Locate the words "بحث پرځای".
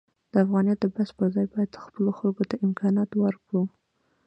0.93-1.45